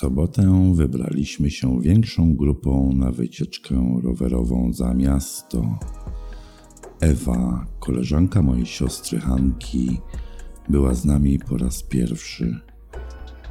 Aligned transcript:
Sobotę 0.00 0.72
wybraliśmy 0.74 1.50
się 1.50 1.80
większą 1.80 2.36
grupą 2.36 2.92
na 2.92 3.12
wycieczkę 3.12 4.00
rowerową 4.02 4.72
za 4.72 4.94
miasto. 4.94 5.78
Ewa, 7.00 7.66
koleżanka 7.80 8.42
mojej 8.42 8.66
siostry 8.66 9.20
Hanki, 9.20 10.00
była 10.68 10.94
z 10.94 11.04
nami 11.04 11.38
po 11.38 11.56
raz 11.56 11.82
pierwszy. 11.82 12.60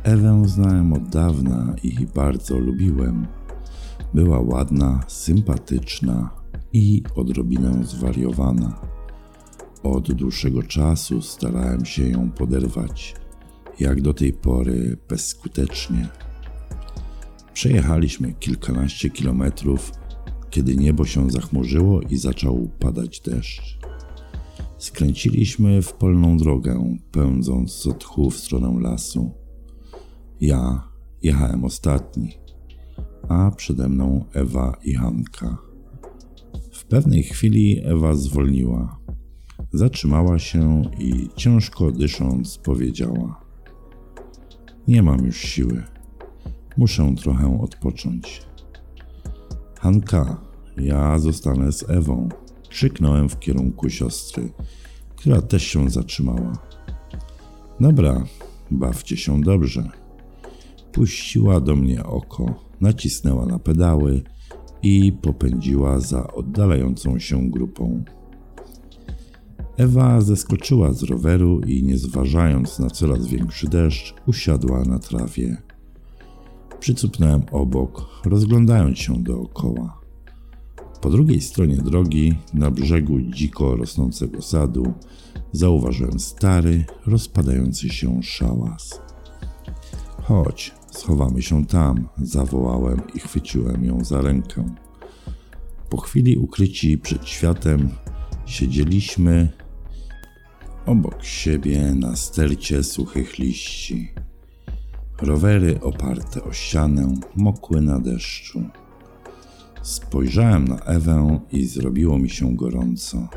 Ewę 0.04 0.44
znałem 0.46 0.94
od 0.94 1.10
dawna 1.10 1.76
i 1.84 2.08
bardzo 2.16 2.60
lubiłem. 2.60 3.28
Była 4.14 4.40
ładna, 4.40 5.04
sympatyczna 5.08 6.30
i 6.74 7.04
odrobinę 7.16 7.84
zwariowana. 7.84 8.82
Od 9.84 10.12
dłuższego 10.12 10.64
czasu 10.64 11.22
starałem 11.22 11.86
się 11.86 12.10
ją 12.10 12.32
poderwać 12.32 13.16
jak 13.80 14.02
do 14.02 14.14
tej 14.14 14.34
pory 14.34 14.98
bezskutecznie. 15.10 16.10
Przejechaliśmy 17.60 18.34
kilkanaście 18.34 19.10
kilometrów, 19.10 19.92
kiedy 20.50 20.76
niebo 20.76 21.06
się 21.06 21.32
zachmurzyło 21.32 22.02
i 22.02 22.18
zaczął 22.18 22.70
padać 22.80 23.20
deszcz. 23.20 23.80
Skręciliśmy 24.78 25.82
w 25.82 25.94
polną 25.94 26.38
drogę, 26.38 26.98
pędząc 27.12 27.72
z 27.72 27.88
otchu 27.88 28.30
w 28.30 28.38
stronę 28.38 28.80
lasu. 28.82 29.32
Ja 30.42 30.84
jechałem 31.22 31.66
ostatni, 31.66 32.34
a 33.30 33.52
przede 33.52 33.90
mną 33.90 34.26
Ewa 34.34 34.78
i 34.84 34.94
Hanka. 34.94 35.58
W 36.72 36.86
pewnej 36.86 37.24
chwili 37.24 37.82
Ewa 37.86 38.16
zwolniła. 38.16 39.00
Zatrzymała 39.74 40.40
się 40.40 40.82
i 41.00 41.30
ciężko 41.36 41.92
dysząc 41.92 42.58
powiedziała: 42.58 43.46
nie 44.88 45.04
mam 45.04 45.26
już 45.26 45.38
siły. 45.38 45.99
Muszę 46.80 47.16
trochę 47.16 47.60
odpocząć. 47.62 48.42
Hanka, 49.80 50.42
ja 50.78 51.20
zostanę 51.20 51.72
z 51.72 51.90
Ewą. 51.90 52.30
Krzyknąłem 52.70 53.30
w 53.30 53.40
kierunku 53.40 53.90
siostry, 53.90 54.52
która 55.16 55.42
też 55.42 55.64
się 55.64 55.90
zatrzymała. 55.90 56.54
Dobra, 57.80 58.24
bawcie 58.72 59.18
się 59.18 59.42
dobrze. 59.42 59.90
Puściła 60.92 61.60
do 61.60 61.76
mnie 61.76 62.04
oko, 62.04 62.56
nacisnęła 62.82 63.46
na 63.46 63.60
pedały 63.60 64.24
i 64.82 65.12
popędziła 65.12 66.00
za 66.00 66.28
oddalającą 66.28 67.20
się 67.20 67.50
grupą. 67.50 68.04
Ewa 69.78 70.22
zeskoczyła 70.22 70.94
z 70.94 71.04
roweru 71.04 71.62
i 71.62 71.84
nie 71.84 71.98
zważając 71.98 72.80
na 72.80 72.90
coraz 72.90 73.28
większy 73.28 73.68
deszcz, 73.68 74.16
usiadła 74.28 74.84
na 74.84 75.00
trawie. 75.00 75.69
Przycupnąłem 76.80 77.42
obok, 77.52 78.22
rozglądając 78.26 79.00
się 79.00 79.24
dookoła. 79.24 80.00
Po 81.02 81.10
drugiej 81.10 81.42
stronie 81.42 81.78
drogi, 81.78 82.36
na 82.54 82.72
brzegu 82.72 83.22
dziko 83.22 83.76
rosnącego 83.76 84.42
sadu, 84.42 84.94
zauważyłem 85.52 86.20
stary, 86.20 86.86
rozpadający 87.06 87.90
się 87.90 88.24
szałas. 88.24 89.02
Chodź, 90.24 90.74
schowamy 90.92 91.42
się 91.42 91.66
tam, 91.66 92.08
zawołałem 92.18 93.02
i 93.16 93.20
chwyciłem 93.20 93.86
ją 93.86 94.04
za 94.04 94.22
rękę. 94.22 94.76
Po 95.90 95.98
chwili 95.98 96.38
ukryci 96.38 96.98
przed 96.98 97.26
światem 97.26 97.90
siedzieliśmy 98.46 99.50
obok 100.86 101.24
siebie 101.24 101.96
na 101.96 102.16
stercie 102.16 102.84
suchych 102.84 103.40
liści. 103.40 104.14
Rowery 105.22 105.80
oparte 105.82 106.44
o 106.44 106.54
ścianę 106.54 107.14
mokły 107.36 107.82
na 107.82 108.00
deszczu. 108.00 108.64
Spojrzałem 109.82 110.68
na 110.68 110.80
Ewę 110.80 111.40
i 111.52 111.66
zrobiło 111.66 112.20
mi 112.20 112.30
się 112.30 112.56
gorąco. 112.56 113.28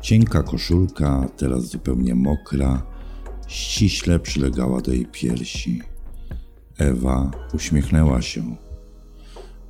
Cienka 0.00 0.42
koszulka, 0.42 1.28
teraz 1.36 1.64
zupełnie 1.64 2.14
mokra, 2.14 2.82
ściśle 3.46 4.18
przylegała 4.18 4.80
do 4.80 4.92
jej 4.92 5.06
piersi. 5.06 5.82
Ewa 6.78 7.30
uśmiechnęła 7.54 8.22
się. 8.22 8.56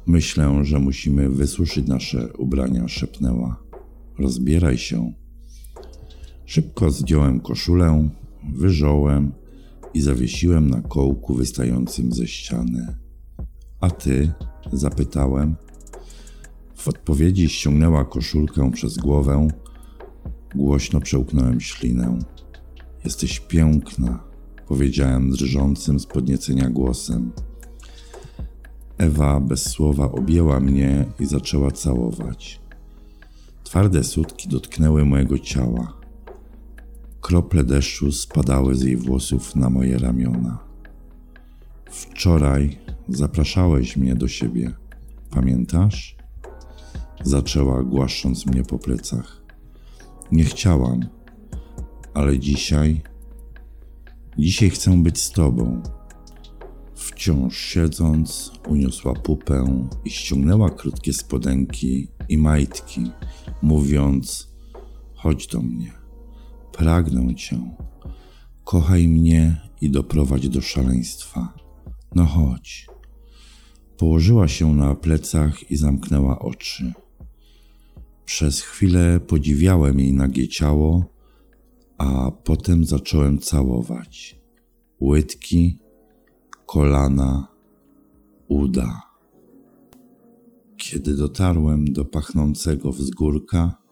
Myślę, 0.07 0.65
że 0.65 0.79
musimy 0.79 1.29
wysuszyć 1.29 1.89
nasze 1.89 2.33
ubrania, 2.33 2.89
szepnęła. 2.89 3.57
Rozbieraj 4.19 4.79
się. 4.79 5.13
Szybko 6.45 6.91
zdjąłem 6.91 7.41
koszulę, 7.41 8.09
wyżołem 8.53 9.33
i 9.97 10.01
zawiesiłem 10.01 10.71
na 10.71 10.81
kołku 10.81 11.35
wystającym 11.35 12.13
ze 12.13 12.27
ściany. 12.27 12.97
A 13.81 13.91
ty? 13.91 14.33
zapytałem. 14.73 15.57
W 16.75 16.89
odpowiedzi 16.89 17.49
ściągnęła 17.49 18.05
koszulkę 18.05 18.71
przez 18.71 18.97
głowę. 18.97 19.49
Głośno 20.55 21.01
przełknąłem 21.01 21.61
ślinę. 21.61 22.19
Jesteś 23.05 23.41
piękna, 23.41 24.25
powiedziałem 24.69 25.31
drżącym 25.31 26.01
z 26.01 26.07
podniecenia 26.07 26.71
głosem. 26.71 27.33
Ewa 28.99 29.41
bez 29.41 29.63
słowa 29.63 30.13
objęła 30.13 30.61
mnie 30.61 31.05
i 31.21 31.27
zaczęła 31.27 31.71
całować. 31.71 32.61
Twarde 33.65 34.05
sutki 34.05 34.49
dotknęły 34.49 35.05
mojego 35.05 35.39
ciała. 35.39 36.06
Krople 37.27 37.65
deszczu 37.65 38.13
spadały 38.13 38.75
z 38.75 38.83
jej 38.83 38.97
włosów 38.97 39.57
na 39.57 39.71
moje 39.71 39.99
ramiona. 39.99 40.59
Wczoraj 41.91 42.79
zapraszałeś 43.09 43.97
mnie 43.97 44.15
do 44.15 44.29
siebie. 44.29 44.73
Pamiętasz? 45.31 46.17
Zaczęła 47.25 47.83
głaszcząc 47.83 48.47
mnie 48.47 48.63
po 48.63 48.79
plecach. 48.79 49.43
Nie 50.33 50.45
chciałam, 50.45 51.01
ale 52.15 52.39
dzisiaj. 52.39 53.03
Dzisiaj 54.39 54.71
chcę 54.71 55.03
być 55.03 55.21
z 55.21 55.33
tobą. 55.33 55.83
Wciąż 56.95 57.59
siedząc, 57.59 58.53
uniosła 58.69 59.15
pupę 59.15 59.89
i 60.05 60.11
ściągnęła 60.11 60.71
krótkie 60.71 61.13
spodenki 61.13 62.09
i 62.29 62.39
majtki, 62.39 63.11
mówiąc: 63.63 64.53
Chodź 65.15 65.47
do 65.47 65.61
mnie. 65.63 66.06
Pragnę 66.77 67.35
cię. 67.35 67.77
Kochaj 68.65 69.09
mnie 69.09 69.61
i 69.81 69.91
doprowadź 69.91 70.49
do 70.49 70.61
szaleństwa. 70.61 71.53
No 72.15 72.25
chodź. 72.25 72.87
Położyła 73.99 74.49
się 74.49 74.75
na 74.75 74.95
plecach 74.95 75.71
i 75.71 75.77
zamknęła 75.77 76.39
oczy. 76.39 76.93
Przez 78.25 78.61
chwilę 78.61 79.21
podziwiałem 79.21 80.01
jej 80.01 80.13
nagie 80.13 80.49
ciało, 80.49 81.05
a 81.99 82.31
potem 82.31 82.85
zacząłem 82.85 83.39
całować. 83.39 84.41
Łydki, 85.01 85.79
kolana, 86.67 87.49
uda. 88.49 89.03
Kiedy 90.77 91.17
dotarłem 91.17 91.93
do 91.93 92.05
pachnącego 92.05 92.93
wzgórka, 92.93 93.87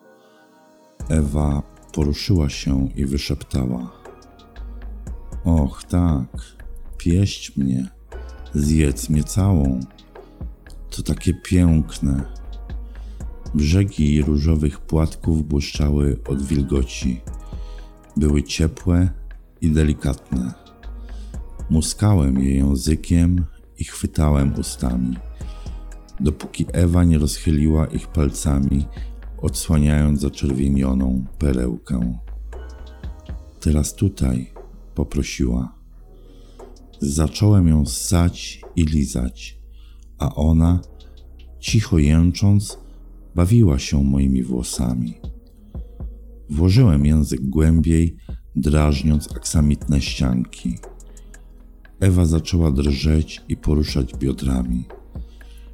Ewa 1.09 1.74
poruszyła 1.95 2.49
się 2.49 2.89
i 2.97 3.07
wyszeptała: 3.07 3.93
Och, 5.45 5.85
tak, 5.85 6.29
pieść 6.99 7.57
mnie, 7.57 7.89
zjedz 8.55 9.09
mnie 9.09 9.25
całą. 9.25 9.81
To 10.91 11.03
takie 11.03 11.35
piękne. 11.35 12.25
Brzegi 13.55 14.23
różowych 14.23 14.81
płatków 14.81 15.49
błyszczały 15.49 16.19
od 16.29 16.43
wilgoci. 16.43 17.21
Były 18.17 18.43
ciepłe 18.43 19.09
i 19.61 19.71
delikatne. 19.71 20.55
Muskałem 21.71 22.41
je 22.41 22.55
językiem 22.55 23.45
i 23.79 23.85
chwytałem 23.85 24.55
ustami, 24.59 25.17
dopóki 26.21 26.67
Ewa 26.73 27.05
nie 27.05 27.19
rozchyliła 27.19 27.87
ich 27.87 28.07
palcami, 28.07 28.87
odsłaniając 29.45 30.21
zaczerwienioną 30.21 31.25
perełkę. 31.39 32.19
Teraz 33.61 33.95
tutaj, 33.95 34.53
poprosiła. 34.95 35.75
Zacząłem 37.01 37.69
ją 37.69 37.87
ssać 37.87 38.61
i 38.77 38.85
lizać, 38.85 39.59
a 40.19 40.35
ona, 40.35 40.81
cicho 41.61 41.99
jęcząc, 41.99 42.79
bawiła 43.35 43.79
się 43.79 44.05
moimi 44.05 44.43
włosami. 44.43 45.15
Włożyłem 46.51 47.07
język 47.07 47.41
głębiej, 47.41 48.17
drażniąc 48.57 49.37
aksamitne 49.37 50.01
ścianki. 50.01 50.79
Ewa 52.01 52.27
zaczęła 52.27 52.71
drżeć 52.71 53.43
i 53.49 53.57
poruszać 53.57 54.15
biodrami, 54.15 54.85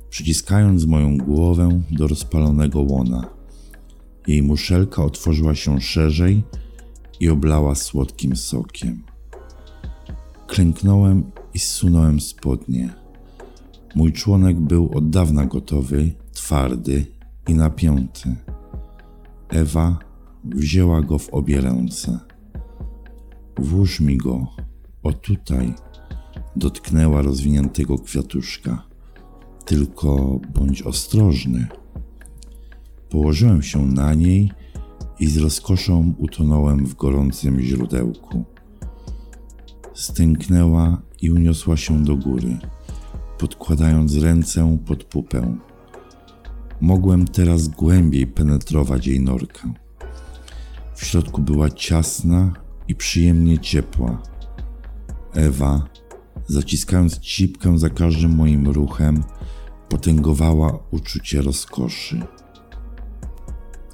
przyciskając 0.09 0.87
moją 0.87 1.17
głowę 1.17 1.83
do 1.91 2.07
rozpalonego 2.07 2.81
łona. 2.81 3.40
Jej 4.31 4.43
muszelka 4.43 5.05
otworzyła 5.05 5.55
się 5.55 5.81
szerzej 5.81 6.43
i 7.21 7.29
oblała 7.29 7.75
słodkim 7.75 8.37
sokiem. 8.37 9.03
Klęknąłem 10.47 11.31
i 11.55 11.59
zsunąłem 11.59 12.21
spodnie. 12.21 12.95
Mój 13.95 14.13
członek 14.13 14.61
był 14.61 14.91
od 14.95 15.11
dawna 15.11 15.47
gotowy, 15.47 16.13
twardy 16.33 17.07
i 17.49 17.55
napięty. 17.55 18.37
Ewa 19.49 19.99
wzięła 20.45 21.03
go 21.03 21.19
w 21.19 21.29
obie 21.29 21.61
ręce. 21.61 22.19
Włóż 23.59 24.01
mi 24.01 24.17
go, 24.17 24.47
o 25.03 25.13
tutaj, 25.13 25.75
dotknęła 26.57 27.23
rozwiniętego 27.23 27.99
kwiatuszka. 27.99 28.83
Tylko 29.65 30.41
bądź 30.55 30.83
ostrożny. 30.83 31.80
Położyłem 33.11 33.63
się 33.63 33.87
na 33.87 34.15
niej 34.15 34.53
i 35.21 35.27
z 35.27 35.37
rozkoszą 35.37 36.15
utonąłem 36.19 36.87
w 36.87 36.95
gorącym 36.95 37.61
źródełku. 37.61 38.45
Stęknęła 39.95 41.03
i 41.23 41.31
uniosła 41.31 41.77
się 41.77 42.05
do 42.05 42.17
góry, 42.17 42.59
podkładając 43.39 44.17
ręce 44.17 44.79
pod 44.87 45.05
pupę. 45.05 45.59
Mogłem 46.81 47.25
teraz 47.25 47.69
głębiej 47.69 48.27
penetrować 48.27 49.07
jej 49.07 49.21
norkę. 49.21 49.73
W 50.95 51.05
środku 51.05 51.43
była 51.43 51.71
ciasna 51.71 52.53
i 52.89 52.95
przyjemnie 52.95 53.59
ciepła. 53.59 54.23
Ewa, 55.35 55.87
zaciskając 56.47 57.19
cipkę 57.19 57.79
za 57.79 57.91
każdym 57.91 58.37
moim 58.37 58.69
ruchem, 58.69 59.23
potęgowała 59.89 60.79
uczucie 60.91 61.43
rozkoszy. 61.43 62.23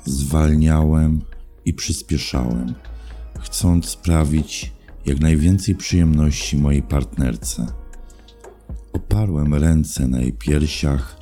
Zwalniałem 0.07 1.21
i 1.65 1.75
przyspieszałem, 1.75 2.75
chcąc 3.41 3.89
sprawić 3.89 4.73
jak 5.07 5.21
najwięcej 5.21 5.75
przyjemności 5.75 6.57
mojej 6.57 6.83
partnerce. 6.83 7.67
Oparłem 8.93 9.55
ręce 9.55 10.09
na 10.09 10.21
jej 10.21 10.33
piersiach, 10.33 11.21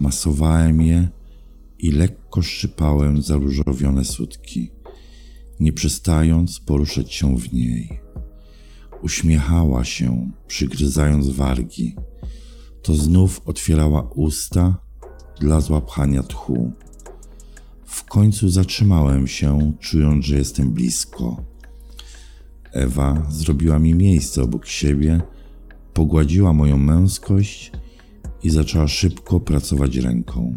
masowałem 0.00 0.82
je 0.82 1.08
i 1.78 1.92
lekko 1.92 2.42
szczypałem 2.42 3.22
zaróżowione 3.22 4.04
sutki, 4.04 4.70
nie 5.60 5.72
przestając 5.72 6.60
poruszać 6.60 7.12
się 7.12 7.36
w 7.38 7.52
niej. 7.52 8.00
Uśmiechała 9.02 9.84
się, 9.84 10.30
przygryzając 10.46 11.28
wargi. 11.28 11.96
To 12.82 12.94
znów 12.94 13.40
otwierała 13.44 14.02
usta 14.14 14.76
dla 15.40 15.60
złapania 15.60 16.22
tchu. 16.22 16.72
W 17.94 18.04
końcu 18.04 18.48
zatrzymałem 18.48 19.26
się, 19.26 19.72
czując, 19.80 20.24
że 20.24 20.36
jestem 20.36 20.70
blisko. 20.70 21.42
Ewa 22.72 23.26
zrobiła 23.30 23.78
mi 23.78 23.94
miejsce 23.94 24.42
obok 24.42 24.66
siebie, 24.66 25.20
pogładziła 25.92 26.52
moją 26.52 26.78
męskość 26.78 27.72
i 28.42 28.50
zaczęła 28.50 28.88
szybko 28.88 29.40
pracować 29.40 29.96
ręką. 29.96 30.56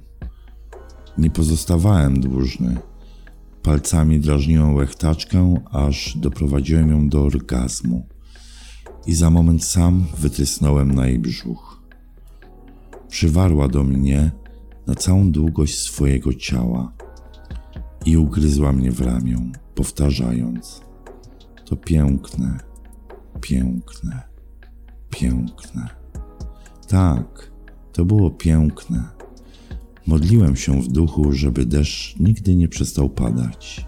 Nie 1.18 1.30
pozostawałem 1.30 2.20
dłużny. 2.20 2.78
Palcami 3.64 4.20
drażniłem 4.20 4.76
łechtaczkę, 4.76 5.56
aż 5.72 6.18
doprowadziłem 6.18 6.90
ją 6.90 7.10
do 7.10 7.24
orgazmu 7.24 8.08
i 9.06 9.14
za 9.14 9.30
moment 9.30 9.64
sam 9.64 10.06
wytrysnąłem 10.18 10.96
na 10.96 11.08
jej 11.08 11.20
brzuch. 11.20 11.82
Przywarła 13.10 13.68
do 13.68 13.84
mnie 13.84 14.32
na 14.88 14.96
całą 14.96 15.32
długość 15.32 15.80
swojego 15.80 16.34
ciała 16.34 16.98
i 18.08 18.18
ugryzła 18.18 18.74
mnie 18.74 18.92
w 18.92 19.02
ramię, 19.02 19.52
powtarzając: 19.76 20.82
To 21.66 21.76
piękne, 21.76 22.60
piękne, 23.42 24.22
piękne. 25.10 25.90
Tak, 26.88 27.52
to 27.94 28.06
było 28.06 28.32
piękne. 28.32 29.04
Modliłem 30.06 30.56
się 30.56 30.82
w 30.82 30.88
duchu, 30.88 31.32
żeby 31.32 31.66
deszcz 31.66 32.20
nigdy 32.20 32.56
nie 32.56 32.68
przestał 32.68 33.10
padać. 33.10 33.88